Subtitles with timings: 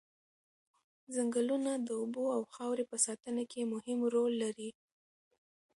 [1.15, 4.69] ځنګلونه د اوبو او خاورې په ساتنه کې مهم رول لري.